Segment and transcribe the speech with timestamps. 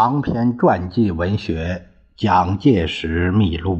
[0.00, 3.78] 长篇传记文学《蒋介石秘录》，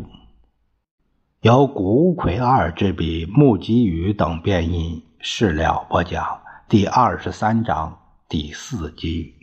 [1.43, 7.97] 由古魁二之笔，木吉宇等编译，事了播讲第二十三章
[8.29, 9.38] 第四集。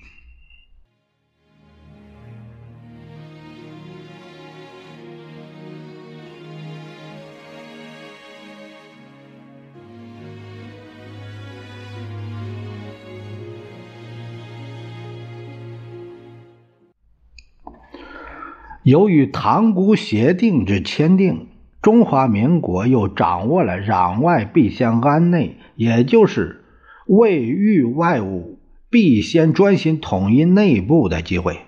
[18.86, 21.48] 由于塘沽协定之签订，
[21.82, 26.64] 中华民国又掌握了攘外必先安内，也就是
[27.08, 28.60] 未遇外务
[28.92, 31.62] 必先专心统一内部的机会。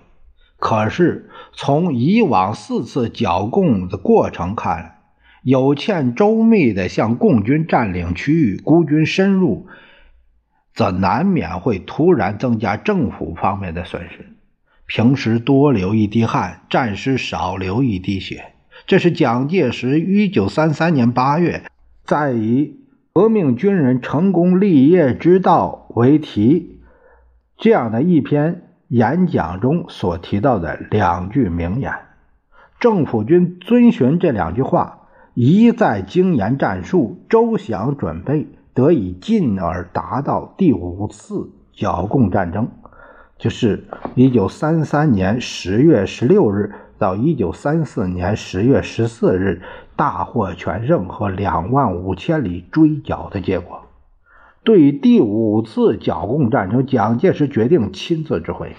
[0.60, 4.98] 可是从以往四次剿共的过程看，
[5.42, 9.66] 有欠周密的向共军占领区域，孤军深入，
[10.72, 14.37] 则难免会突然增加政府方面的损失。
[14.88, 18.54] 平时多流一滴汗，战时少流一滴血。
[18.86, 21.62] 这是蒋介石一九三三年八月
[22.04, 22.80] 在以
[23.12, 26.80] “革命军人成功立业之道”为题
[27.58, 31.92] 这样的一篇演讲中所提到的两句名言。
[32.80, 35.00] 政府军遵循这两句话，
[35.34, 42.70] 一再精研战术，周详准备，得以进而达到第五次剿共战争。
[43.38, 43.84] 就是
[44.16, 49.62] 一九三三年十月十六日到一九三四年十月十四日
[49.94, 53.82] 大获全胜和两万五千里追剿的结果。
[54.64, 58.74] 对第五次剿共战争，蒋介石决定亲自指挥。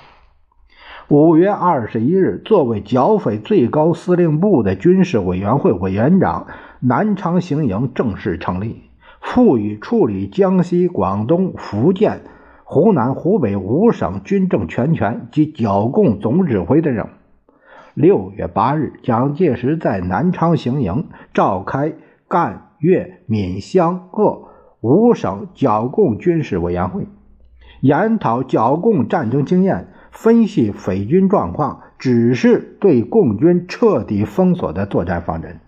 [1.08, 6.48] 五月二十一日，作为剿匪最高司令部的军事委员会委员长，
[6.82, 8.84] 南昌行营正式成立，
[9.22, 12.22] 赋予处理江西、广东、福建。
[12.72, 17.09] 湖南、湖北五省军政全权及剿共总指挥的任务。
[17.96, 21.96] 六月八日，蒋介石在南昌行营召开
[22.28, 24.50] 赣、粤、闽、湘鄂
[24.81, 27.07] 五省剿共军事委员会，
[27.81, 35.59] 研讨剿共战争经验，分析匪军状况，指示对共军彻底封锁的作战方针。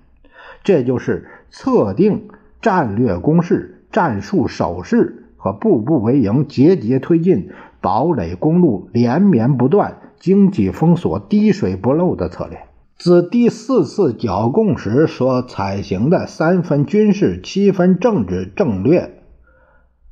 [0.63, 2.27] 这就是测定
[2.61, 5.17] 战略攻势、战术手势。
[5.41, 7.49] 和步步为营、节节推进、
[7.81, 19.23] 堡垒公路连绵不断、经济封锁滴水不漏的策略，自第四次剿共时所采行的三分军事、七分政治政略，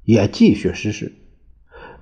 [0.03, 1.13] 也继续实施。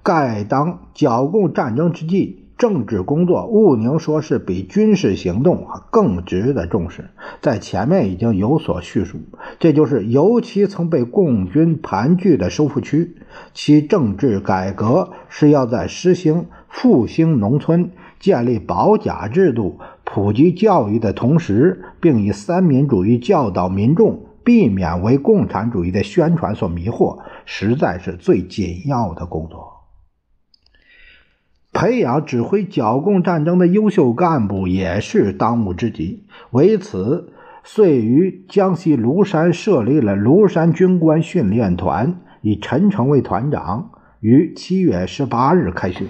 [0.01, 2.46] 盖当剿共战争之际。
[2.57, 7.11] 政治工作，毋宁说是比军事行动更值得重视。
[7.39, 9.19] 在前面已经有所叙述，
[9.59, 13.15] 这就是尤其曾被共军盘踞的收复区，
[13.53, 29.76] 其政治改革是要在实行复兴农村、建立保甲制度、普及教育的同时，并以三民主义教导民众，避免为共产主义的宣传所迷惑，实在是最紧要的工作。
[31.77, 36.25] 培养指挥剿共战争的优秀干部也是当务之急。
[36.49, 37.31] 为此，
[37.63, 46.07] 遂于江西庐山设立了庐山军官训练团，以陈诚为团长，于七月十八日开训。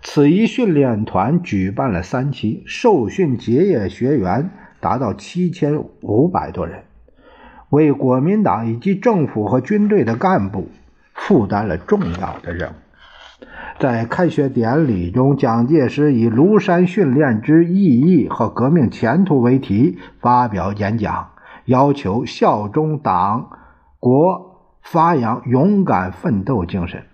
[0.00, 4.48] 此一训练团举办了三期，受训结业学员
[4.80, 6.84] 达到七千五百多人，
[7.68, 10.68] 为国民党以及政府和军队的干部
[11.12, 12.72] 负担了重要的任务。
[13.78, 21.28] 在开学典礼中，蒋介石以“庐山训练之意义和革命前途”为题发表演讲，
[21.64, 23.50] 要求效忠党
[24.00, 27.04] 国，发扬勇敢奋斗精神。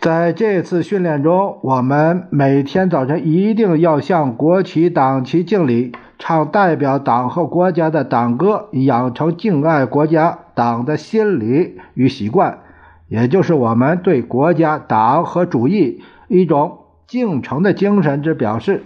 [0.00, 12.58] 在这次训练中，我们每天早晨一定要向国旗、党旗敬礼，唱代表党和国家的党歌，养成敬爱国家、党的心理与习惯。
[13.14, 18.82] 也就是我们对国家、党和主义一种敬诚的精神之表示。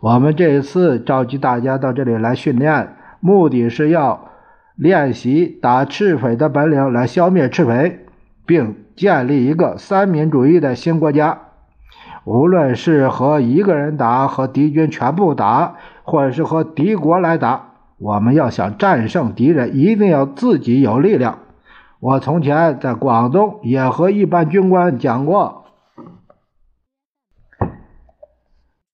[0.00, 4.30] 我们这一次召集大家到这里来训练，目的是要
[4.74, 8.06] 练习打赤匪的本领，来消灭赤匪，
[8.46, 11.40] 并建立一个三民主义的新国家。
[12.24, 15.74] 无论是和一个人打，和敌军全部打，
[16.04, 21.40] 或者是和敌国来打，我们要想战胜敌人，一定要自己有力量。
[22.00, 25.66] 我从前在广东也和一般军官讲过，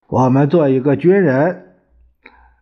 [0.08, 1.74] 我们做一个军人，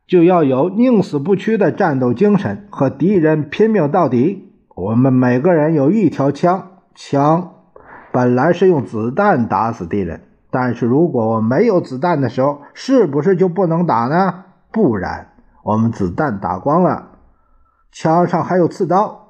[0.07, 4.53] 就要有宁死不屈的战斗精神，和敌人拼命到底。
[4.75, 7.55] 我们每个人有一条枪，枪
[8.13, 14.45] 本来是用子弹打死敌人，但是如果我没有子弹的时候，是不是就不能打呢？
[14.71, 15.29] 不然，
[15.63, 17.13] 我们子弹打光了，
[17.91, 19.24] 枪上还有刺刀，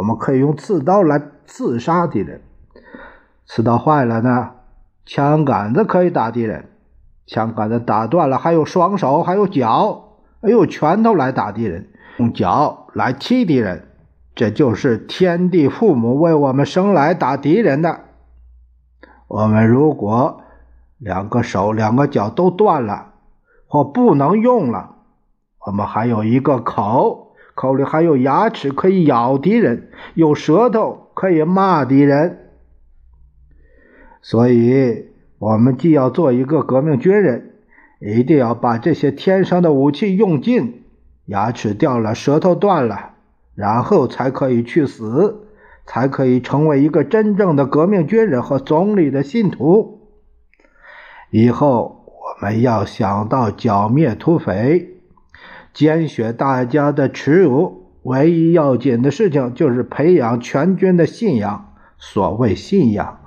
[0.00, 2.40] 我们可以用刺刀来刺杀敌人。
[3.44, 4.52] 刺刀坏了呢，
[5.04, 6.70] 枪杆子可以打敌人，
[7.26, 13.88] 枪杆子打断了，还有双手，还有脚，还有拳头来打敌人，用脚来踢敌人。
[14.34, 18.00] 这就是天地父母为我们生来打敌人的。
[19.28, 20.40] 我们如果
[20.96, 23.12] 两个手、两个脚都断了，
[23.66, 24.94] 或不能用了，
[25.66, 32.50] 我们还有一个口，口里还有牙齿可以咬敌人，有舌头可以骂敌人。
[34.22, 35.06] 所以，
[35.38, 37.54] 我们既要做一个革命军人，
[38.00, 40.84] 一定要把这些天生的武器用尽。
[41.26, 43.14] 牙齿掉了，舌头断了。
[43.54, 45.48] 然后才可以去死，
[45.84, 50.08] 才可以成为一个真正的革命军人和总理的信徒。
[51.30, 54.89] 以后我们要想到剿灭土匪、
[55.72, 61.74] 拣选大家的耻辱，唯一要紧的事情就是培养全军的信仰。
[61.98, 63.18] 所谓信仰，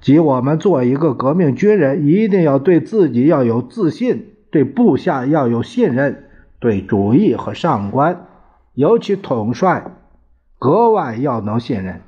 [0.00, 6.24] 即我们做一个革命军人，一定要对自己要有自信，对部下要有信任，
[6.58, 8.26] 对主义和上官。
[8.72, 9.92] 尤其统帅
[10.58, 12.00] 格外要能信任，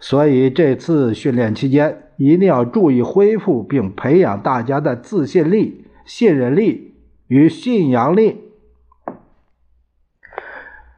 [0.00, 6.94] 所以这次训练期间一定要注意恢复并培养大家的自信力、信任力
[7.28, 8.38] 与信仰力。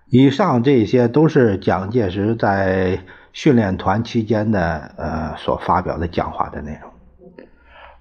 [0.09, 3.01] 以上这些都是蒋介石在
[3.33, 6.93] 训练团期间的呃所发表的讲话的内容。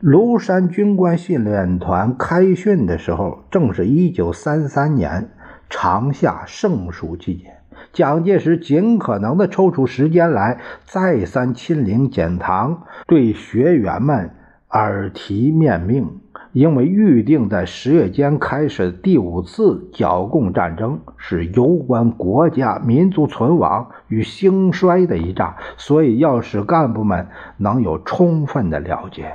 [0.02, 5.30] 庐山军官训练团开训的时候，正是一九三三年。
[5.68, 7.58] 长夏盛暑期间，
[7.92, 14.30] 蒋介石尽可能的抽出时间来，再三亲临简堂，对学员们
[14.70, 16.22] 耳提面命。
[16.56, 29.34] 因为预定在十月间开始第五次剿共战争是攸关国家民族存亡与兴衰的一仗，所以要使干部们能有充分的了解。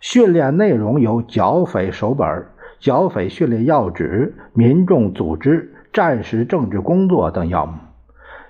[0.00, 2.46] 训练内容有剿匪手本。
[2.80, 7.74] 剿匪训练要旨、民众组织、战时政治工作等要目。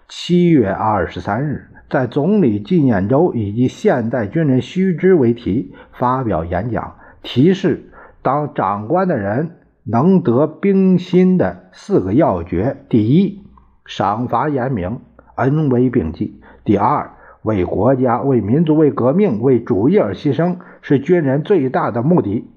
[0.09, 7.91] 七月二十三日，在总理纪念周以及现代军人须知为题发表演讲，提示
[8.23, 13.45] 当长官的人能得兵心的四个要诀：第一，
[13.85, 15.01] 赏罚严明，
[15.37, 22.51] 恩威并济；第二，为国家、为民族、为革命、为主义而牺牲，是军人最大的目的。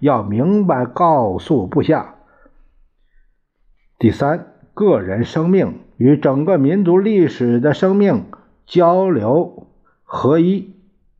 [0.00, 2.16] 要明白告诉部下。
[3.98, 8.24] 第三，个人生命与整个民族历史的生命
[8.66, 9.66] 交流
[10.02, 10.74] 合一，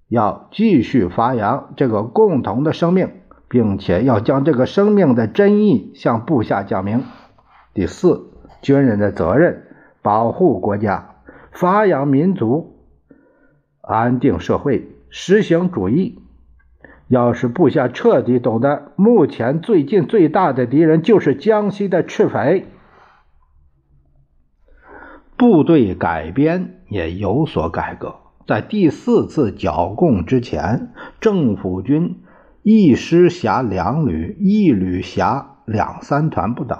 [0.09, 3.11] 要继续发扬这个共同的生命，
[3.49, 7.03] 并且要将这个生命的真意向部下讲明。
[7.75, 8.31] 第四，
[8.63, 9.65] 军人的责任，
[10.03, 11.17] 保护国家，
[11.53, 12.77] 发扬民族，
[13.81, 16.21] 安定社会，实行主义。
[17.09, 22.67] 要是部下彻底懂得，目前最近最大的敌人就是江西的赤匪。
[25.37, 28.17] 部队改编也有所改革。
[28.47, 32.21] 在第四次剿共之前，政府军
[32.63, 36.79] 一师辖两旅，一旅辖两三团不等。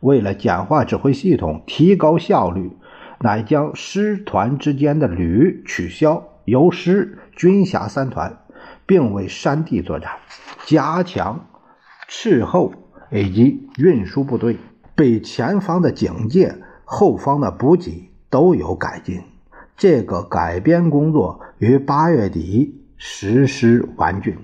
[0.00, 2.72] 为了简化指挥系统，提高效率，
[3.20, 8.38] 乃将师团之间的旅取消，由师军辖三团。
[8.84, 10.10] 并为山地作战，
[10.66, 11.46] 加强
[12.08, 12.74] 斥候
[13.10, 14.56] 以及运输部队，
[14.94, 16.56] 被前方的警戒、
[16.94, 19.22] 后方的补给都有改进。
[19.78, 24.34] 这个改编工作于八月底实施完竣。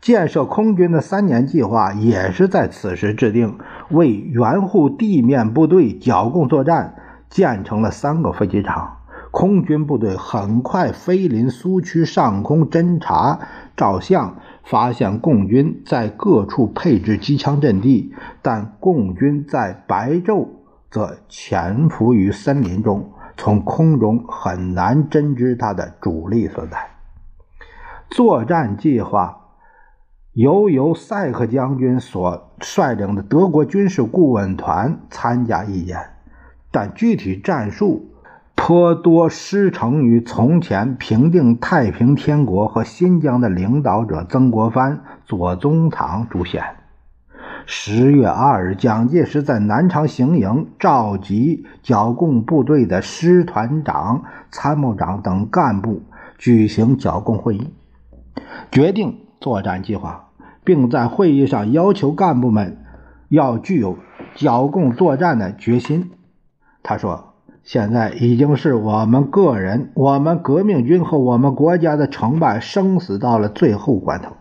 [0.00, 3.58] 建设空军的三年计划也是在此时制定，
[3.90, 6.94] 为援护地面部队剿共作战，
[7.28, 8.98] 建成了三个飞机场。
[9.32, 13.40] 空军部队很快飞临苏区上空侦察
[13.76, 20.46] 照相，发现共军在各处配置机枪阵地，但共军在白昼
[20.90, 26.90] 则潜伏于森林中，从空中很难侦知它的主力所在。
[28.10, 29.48] 作战计划
[30.32, 36.10] 由由塞克将军所率领的德国军事顾问团参加意见，
[36.70, 38.12] 但具体战术。
[38.58, 46.64] 颇多师承于从前平定太平天国和新疆的领导者曾国藩、左宗棠主显。
[47.68, 56.02] 十月二日，蒋介石在南昌行营召集剿共部队的师团长、参谋长等干部
[56.38, 57.70] 举行剿共会议，
[58.70, 60.28] 决定作战计划，
[60.62, 62.78] 并在会议上要求干部们
[63.28, 63.98] 要具有
[64.36, 66.12] 剿共作战的决心。
[66.82, 67.32] 他说。
[67.64, 74.36] 现在已经是我们个人、我们革命军和我们国家的成败生死到了最后关头，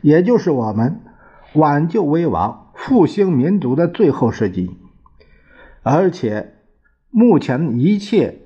[0.00, 1.00] 也就是我们
[1.52, 4.76] 挽救危亡、复兴民族的最后时机。
[5.84, 6.54] 而且，
[7.10, 8.40] 目前一切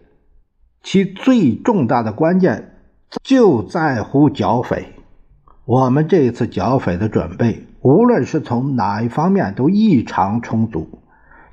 [0.82, 2.74] 其最重大的关键
[3.22, 4.92] 就在乎剿匪。
[5.64, 11.00] 我们这次剿匪的准备，无论是从哪一方面都异常充足。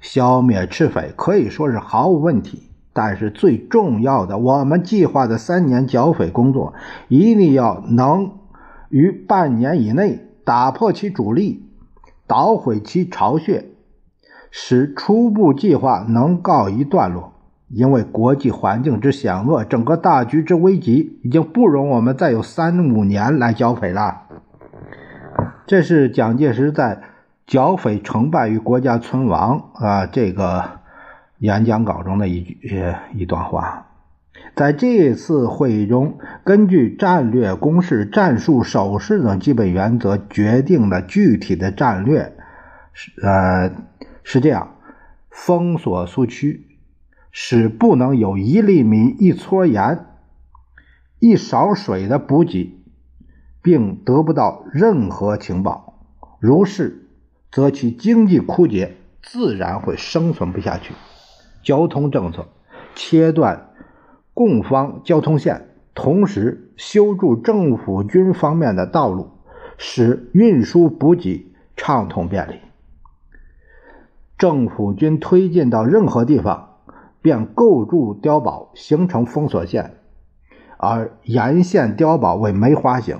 [0.01, 6.73] 消灭赤匪可以说是毫无问题，但是最重要的，我们计划的三年剿匪工作
[7.07, 8.31] 一定要能
[8.89, 11.63] 于半年以内打破其主力，
[12.27, 13.65] 捣毁其巢穴，
[14.51, 17.33] 使初步计划能告一段落。
[17.69, 24.23] 因为国际环境之险恶，整个大局之危急，已经不容我们再有三五年来剿匪了。
[25.65, 27.03] 这是蒋介石在。
[27.45, 30.05] 剿匪成败与国家存亡啊！
[30.05, 30.63] 这个
[31.39, 33.87] 演讲稿中的一句一段话，
[34.55, 42.35] 在这次会议中，根据战略攻势、战术守势等基本原则决定了具体的战略
[42.93, 43.71] 是呃
[44.23, 44.75] 是这样：
[45.29, 46.67] 封锁苏区，
[47.31, 50.05] 使不能有一粒米、一撮盐、
[51.19, 52.83] 一勺水的补给，
[53.61, 56.05] 并得不到任何情报。
[56.39, 56.99] 如是。
[57.55, 60.95] 则其经济枯竭，自然会生存不下去。
[61.61, 62.47] 交通政策
[62.95, 63.69] 切断
[64.33, 69.29] 共方交通线，同时修筑政府军方面的道路，
[69.77, 72.55] 使运输补给畅通便利。
[74.37, 76.69] 政府军推进到任何地方，
[77.21, 79.93] 便构筑碉堡，形成封锁线，
[80.77, 83.19] 而沿线碉堡为梅花形，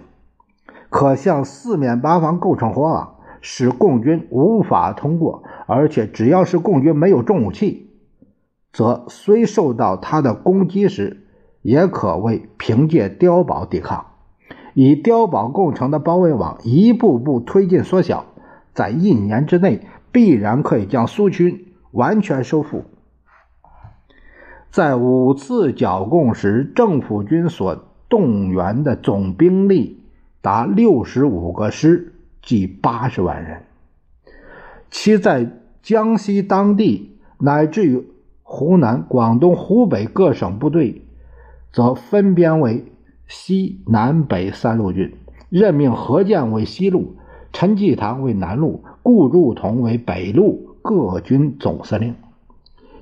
[0.90, 3.10] 可向四面八方构成火网。
[3.46, 7.93] 使共军无法通过，而且只要是共军没有重武器，
[8.74, 11.26] 则虽受到他的攻击时，
[11.62, 14.08] 也可为凭借碉堡抵抗。
[14.74, 18.26] 以碉堡构成的包围网一步步推进缩小，
[18.74, 22.84] 在一年之内必然可以将苏区完全收复。
[24.72, 30.04] 在五次剿共时，政府军所动员的总兵力
[30.42, 32.10] 达六十五个师。
[32.46, 33.64] 即八十万人，
[34.92, 35.50] 其在
[35.82, 38.06] 江西当地乃至于
[38.54, 41.02] 湖南、广东、湖北各省部队，
[41.72, 42.86] 则分编为
[43.28, 45.16] 西南北三路军，
[45.50, 47.16] 任命何键为西路，
[47.52, 52.14] 陈济棠为南路，顾祝同为北路各军总司令。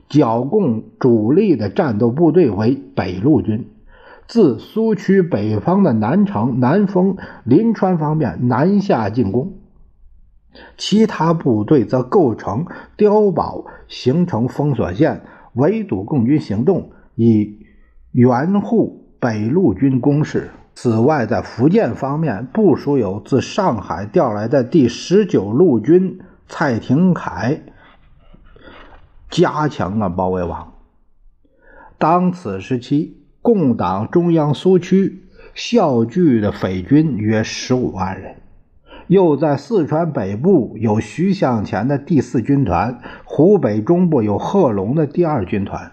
[0.08, 3.68] 剿共主力的战斗部队为北路军。
[4.28, 9.56] 自苏区北方的南城、南丰、临川方面南下进攻，
[10.78, 12.66] 其他部队则构成
[12.98, 17.60] 碉堡，形成封锁线，围堵共军行动，以
[18.12, 20.52] 援护北路军攻势。
[20.74, 27.62] 此外，在福建方面部署有自上海调来的第十九路军蔡廷锴，
[29.30, 30.74] 加强了包围网。
[31.98, 33.18] 当此时期。
[33.44, 35.24] 共党中央苏区
[35.56, 38.36] 校聚的匪军约十五万人，
[39.12, 45.92] 又在四川北部有徐向前的第四军团，湖北中部有贺龙的第二军团，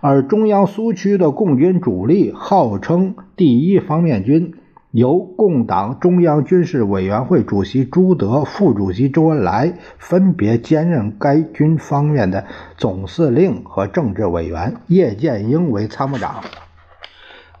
[0.00, 4.54] 而中央苏区的共军主力号称第一方面军。
[4.92, 12.44] 由共党中央军事委员会主席朱德、副主席周恩来分别兼任该军方面的
[12.76, 16.36] 总司令和政治委员，叶剑英为参谋长。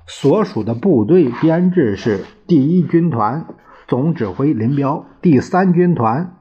[0.06, 3.46] 所属的部队编制是：第一军团
[3.90, 6.36] 总指挥林彪，第三军团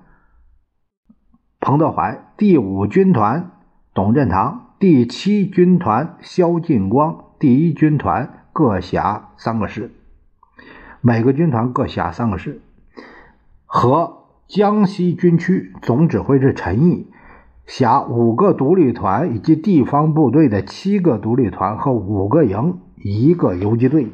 [1.59, 3.53] 彭德怀，第五军团
[3.91, 9.89] 董振堂，第七军团萧劲光，第一军团各辖三个师，
[11.01, 12.61] 每个军团各辖三个师。
[13.65, 17.07] 和江西军区总指挥是陈毅，
[17.65, 22.77] 辖五个独立团以及地方部队的七个独立团和五个营。
[22.97, 24.11] 一个游击队，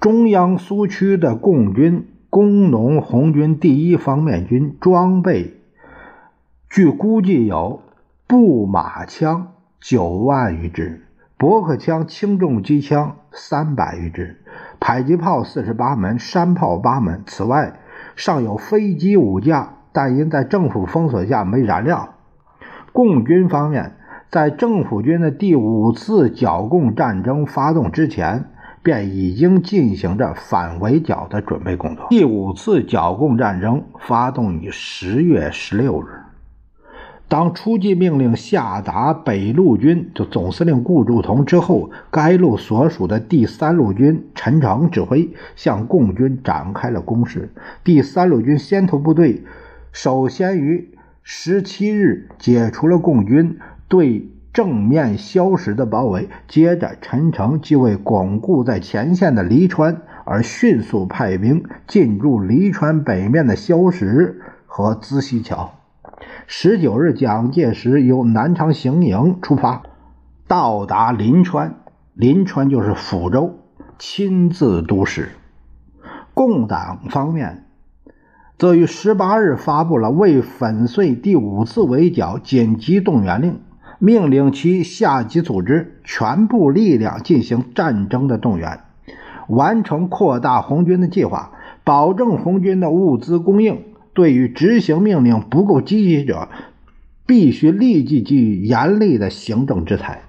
[0.00, 5.54] 中央苏区的共军工农红军第一方面军装备，
[6.70, 7.82] 据估计有
[8.28, 11.02] 步马枪九万余支，
[11.36, 14.40] 驳壳枪轻重机枪三百余支，
[14.78, 17.24] 迫击炮四十八门，山炮八门。
[17.26, 17.80] 此外，
[18.14, 22.14] 尚有飞机五架，但因在政府封锁下没燃料。
[22.92, 23.96] 共军方面，
[24.30, 28.44] 在政府军的第五次剿共战争发动之前，
[28.88, 32.06] 便已经进行着反围剿的准备工作。
[32.08, 36.06] 第五次剿共战争发动于十月十六日。
[37.28, 47.52] 当出击命令下达北路军就总司令顾祝同之后，该路所属的第三路军陈诚指挥向共军展开了攻势。
[47.84, 49.44] 第三路军先头部队
[49.92, 50.88] 首先于
[51.22, 65.74] 十七日解除了共军对正面消食的包围，接着陈诚即为巩固在前线的黎川而迅速派兵进驻黎川北面的消食和资溪桥。
[66.48, 69.84] 十九日，蒋介石由南昌行营出发，
[70.48, 71.76] 到达临川。
[72.12, 73.60] 临川就是抚州，
[73.96, 75.28] 亲自督使。
[76.34, 77.66] 共党方面，
[78.58, 83.60] 则于十八日发布了为粉碎第五次围剿紧急动员令，
[83.98, 88.80] 命令其下级组织全部力量进行战争的动员，
[89.48, 91.52] 完成扩大红军的计划，
[91.82, 93.82] 保证红军的物资供应。
[94.14, 96.48] 对于执行命令不够积极者，
[97.26, 100.22] 必须立即给予严厉的行政制裁。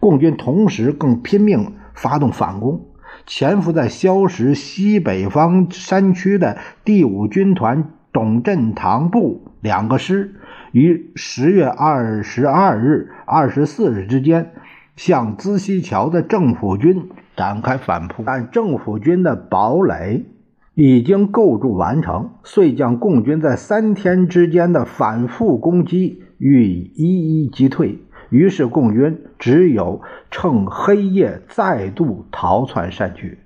[0.00, 2.86] 共军同时更拼命发动反攻，
[3.26, 10.34] 潜伏在萧石西北方山区的第五军团董振堂部两个师，
[10.72, 14.52] 于十月二十二日、二十四日之间，
[14.96, 20.26] 向资溪桥的政府军展开反扑，但政府军的堡垒。
[20.74, 27.98] 已经构筑完成，遂将共军在三天之间的反复攻击予以一一击退。
[28.30, 30.00] 于是，共军只有
[30.30, 33.38] 趁黑夜再度逃窜山区。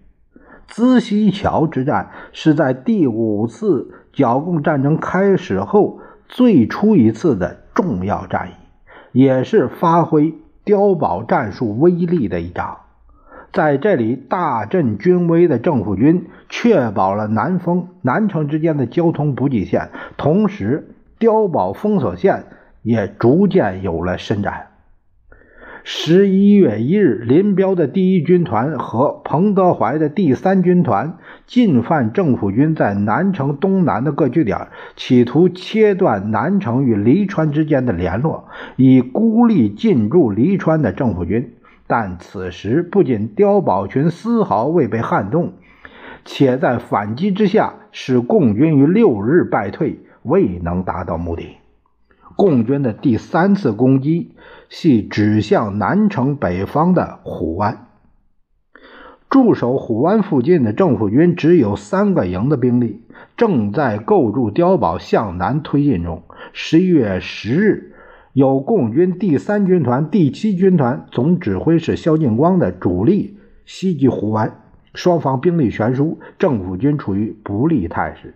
[0.68, 8.52] 资溪桥之战是在第五次剿共战争开始后最初一次的重要战役，
[9.12, 10.34] 也是发挥
[10.64, 12.78] 碉堡战术威力的一仗。
[13.52, 22.44] 在这里大振军威的政府军，确保了南丰、南城之间的交通补给线，同时碉堡封锁线
[22.82, 24.66] 也逐渐有了伸展。
[25.88, 41.52] 十一月一日，林彪的第一军团和彭德怀的第三军团进犯政府军在南城东南的各据点，企图切断南城与黎川之间的联络，以孤立进驻黎川的政府军。
[41.86, 45.52] 但此时不仅碉堡群丝毫未被撼动，
[46.24, 51.58] 且在反击之下，使共军于六日败退，未能达到目的。
[52.36, 54.32] 共军的第三次攻击
[54.68, 57.88] 系指向南城北方的虎湾。
[59.28, 63.02] 驻守虎湾附近的政府军只有三个营的兵力，
[63.36, 66.22] 正在构筑碉堡向南推进中。
[66.52, 67.92] 十一月十日。
[68.32, 74.60] 有共军第三军团、第七军团总指挥是萧劲光的主力袭击虎湾，
[74.92, 78.34] 双方兵力悬殊，政府军处于不利态势，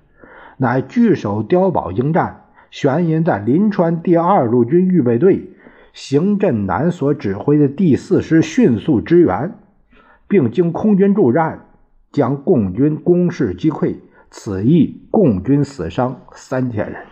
[0.57, 2.45] 乃据守碉堡应战。
[2.71, 5.51] 悬银在临川第二路军预备队
[5.93, 9.55] 邢振南所指挥的第四师迅速支援，
[10.29, 11.67] 并经空军助战，
[12.13, 13.97] 将共军攻势击溃。
[14.31, 17.03] 此役共军死伤三千人。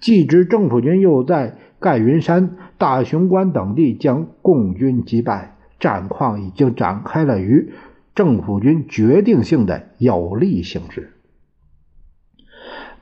[0.00, 1.58] 继之，政府军又在。
[1.80, 7.72] 盖云山、大雄关等地将共军击败，战况已经展开了与
[8.16, 11.12] 政府军决定性的有利形势。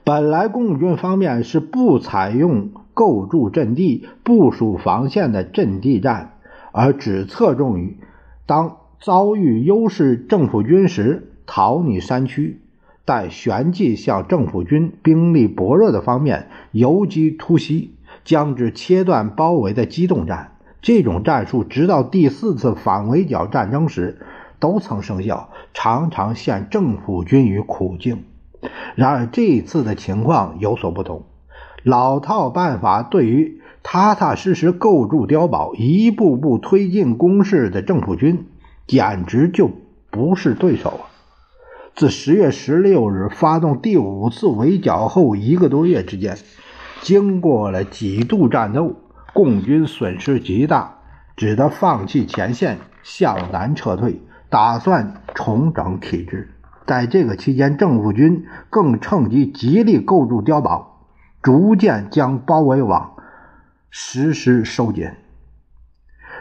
[0.08, 6.34] 本来共军方面是不采用构筑阵地、部署防线的阵地战，
[6.70, 7.98] 而只侧重于
[8.46, 12.60] 当遭遇优势政府军时逃离山区，
[13.04, 17.96] 待旋即向政府军兵力薄弱的方面游击突袭。
[18.22, 24.20] 将之切断包围的机动战，这种战术直到第四次反围剿战争时
[24.60, 28.22] 都曾生效，常常陷政府军于苦境。
[28.94, 31.24] 然而这一次的情况有所不同，
[31.82, 38.46] 老套办法对于踏踏实实构筑碉堡、一步步推进攻势的政府军，
[38.86, 39.70] 简直就
[40.10, 41.02] 不是对手啊。
[41.94, 46.36] 自十月十六日发动第五次围剿后一个多月之间。
[47.02, 48.96] 经过了几度战斗，
[49.32, 50.98] 共军损失极大，
[51.36, 56.55] 只得放弃前线，向南撤退，打算重整体制。
[56.86, 61.00] 在这个期间，政府军更趁机极力构筑碉堡，
[61.42, 63.16] 逐渐将包围网
[63.90, 65.10] 实施收紧。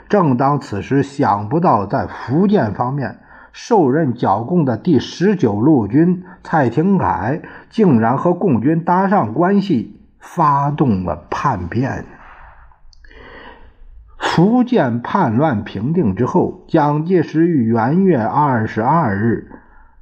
[0.08, 3.20] 正当此时，想不到在福建方面
[3.52, 12.06] 受任剿共的第十九路军蔡廷锴竟然和共军搭上关系，发动了叛变。
[14.20, 19.55] 福建叛乱平定之后，蒋介石于元月二十二日，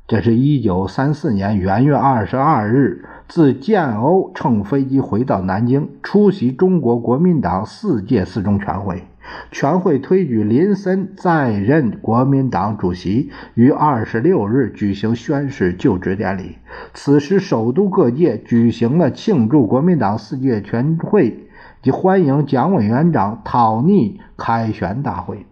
[0.06, 9.04] 这是一九三四年元月二十二日，自建瓯乘飞机回到南京，出席中国国民党四届四中全会。
[9.50, 16.58] 全会推举林森在任国民党主席，于二十六日举行宣誓就职典礼。
[16.94, 21.48] 此时，首都各界举行了庆祝国民党四届全会
[21.82, 25.46] 及欢迎蒋委员长讨逆凯旋大会。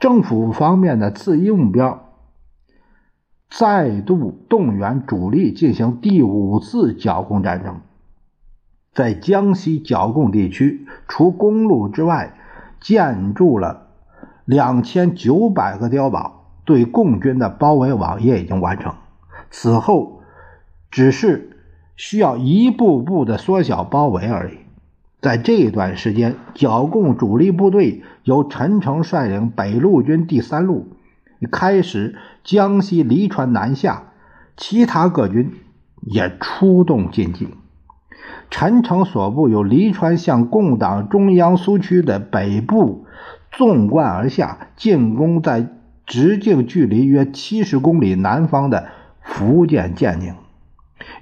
[0.00, 2.01] 政府方面的次一目标，
[3.54, 7.82] 再度动员主力进行第五次剿共战争。
[8.94, 12.34] 在江西剿共地区，除公路之外，
[12.80, 13.88] 建筑了
[14.46, 18.94] 两千九百个碉堡，对共军的包围网也已经完成。
[19.50, 20.22] 此后，
[20.90, 21.58] 只是
[21.94, 24.58] 需要一步步的缩小包围而已。
[25.20, 30.88] 在这一段时间，剿共主力部队由陈诚率领北路军第三路
[31.50, 34.04] 开始江西黎川南下，
[34.56, 35.52] 其他各军
[36.02, 37.48] 也出动进击。
[38.50, 43.06] 陈诚所部由黎川向共党中央苏区的北部
[43.50, 45.68] 纵贯而下，进攻在
[46.06, 48.88] 直径距离约七十公里南方的
[49.22, 50.34] 福建建宁。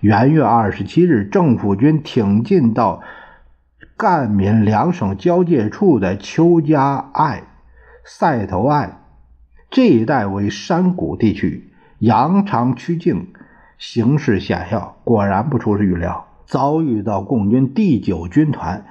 [0.00, 3.00] 元月二十七日，政府军挺进到
[3.96, 7.44] 赣闽两省交界处的邱家隘、
[8.04, 8.99] 赛头隘
[9.70, 13.28] 这一带为山谷地区，扬长曲径，
[13.78, 14.96] 形势险要。
[15.04, 16.26] 果然不出预料。
[16.46, 18.84] 遭遇到共军第九军团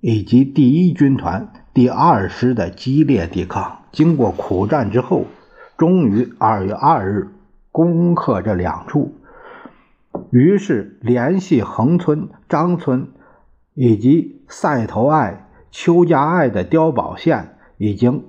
[0.00, 5.26] 以及第一军团第二师的激烈抵抗，经过苦战之后，
[5.78, 7.28] 终于二月二日
[7.70, 9.14] 攻克这两处。
[10.30, 13.06] 于是联系横村、张村
[13.74, 18.24] 以及赛头隘、邱家隘的碉堡线已经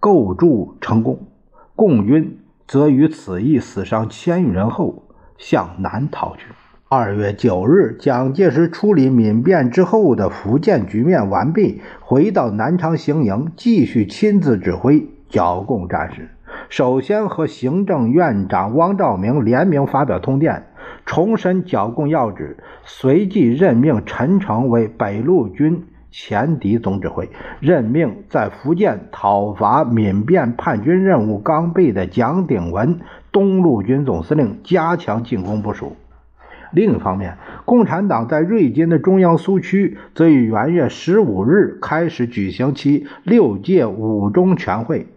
[0.00, 1.28] 构筑成功，
[1.76, 5.02] 共军则于此役死伤千余人后
[5.36, 6.44] 向南逃去。
[6.88, 16.28] 二月九日，蒋介石处理闽变之后的福建局面完毕，回到南昌行营，继续亲自指挥剿共战事。
[16.68, 20.66] 首先和行政院长汪兆铭联名发表通电，
[21.04, 25.84] 重申剿共要旨，随即任命陈诚为北路军
[26.16, 33.00] 前敌总指挥，任命在福建讨伐民变叛军任务刚备的蒋鼎文
[33.32, 35.96] 东路军总司令，加强进攻部署。
[36.70, 45.08] 另一方面，共产党在瑞金的中央苏区则于元月十五日开始举行其六届五中全会，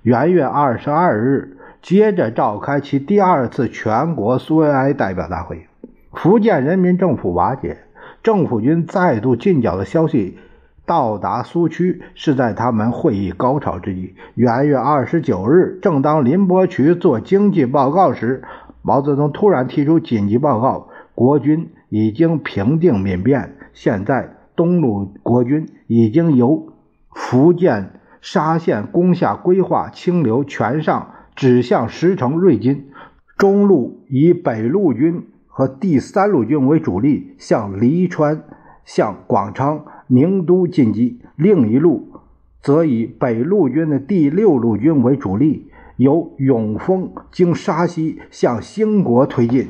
[0.00, 5.66] 元月二十二日接着召开其第二次全国苏维埃代表大会。
[6.14, 7.76] 福建人民政府瓦解，
[8.22, 10.38] 政府军再度进剿的消息
[10.86, 14.14] 到达苏区，是在他们会议高潮之际。
[14.34, 18.42] 元月二十九日，正当林伯渠做经济报告时，
[18.82, 20.88] 毛泽东突然提出紧急报告。
[21.14, 26.72] 国军已经平定民变，现在东路国军已经由
[27.12, 32.90] 福建沙县攻下规划清流全上，指向石城瑞金。
[33.36, 35.26] 中路以北路军
[35.58, 38.44] 和第三路军为主力，向黎川、
[38.84, 42.12] 向广昌、宁都进击；另一路
[42.62, 49.66] 则以北路军的第六路军为主力，由永丰经沙溪向兴国推进。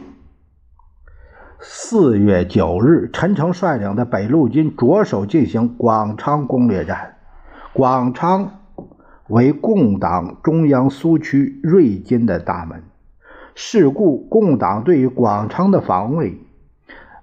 [1.59, 7.15] 四月九日，陈诚率领的北路军着手进行广昌攻略战。
[7.73, 8.61] 广昌
[9.29, 12.83] 为共党中央苏区瑞金的大门，
[13.61, 16.39] 是故共党对于广昌的防卫，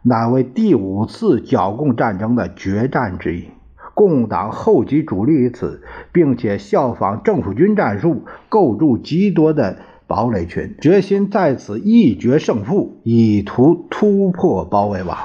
[0.02, 3.46] 乃为第五次剿共战争的决战之一。
[3.94, 9.78] 共党后集主力于此，并且效仿政府军战术，构筑极多的。
[10.08, 15.18] 堡垒群决心在此一决胜负，以图突破包围网。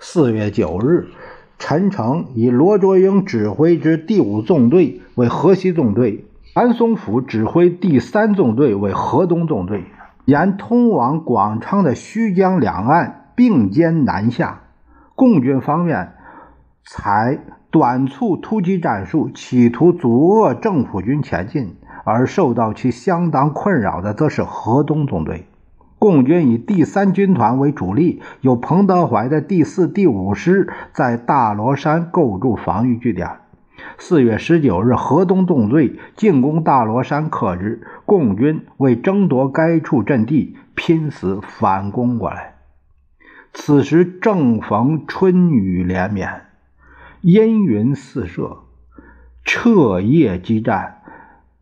[0.00, 1.06] 四月九日，
[1.58, 9.86] 陈诚以罗卓英指挥之第五纵队为河西纵队，韩松甫指挥第三纵队为河东纵队，
[10.26, 14.60] 沿通往广昌的胥江两岸并肩南下。
[15.14, 16.12] 共军方面
[16.84, 17.38] 采
[17.70, 21.76] 短促突击战术，企图阻遏政府军前进。
[22.04, 25.46] 而受到其相当困扰的，则是河东纵队。
[26.00, 33.41] 共军以第三军团为主力，由彭德怀的第四、第五师在大罗山构筑防御据点。
[33.98, 42.54] 四月十九日，河东纵队进攻大罗山克日，共军为争夺该处阵地，拼死反攻过来。
[43.52, 46.42] 此时正逢春雨连绵，
[47.20, 48.58] 阴云四射，
[49.44, 51.02] 彻夜激战，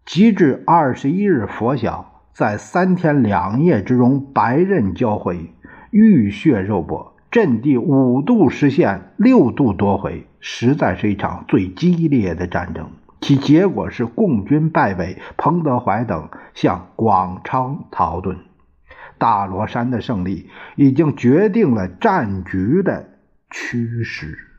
[0.06, 5.52] 及至二十一日拂晓，在三天两夜之中，白刃交辉，
[5.90, 12.90] 浴血肉搏，阵地五度失陷，六度夺回，实在是一场最激烈的战争。
[13.20, 18.38] 其结果是共军败北，彭德怀等向广昌逃遁。
[19.18, 23.10] 大罗山的胜利已经决定了战局的
[23.50, 24.49] 趋势。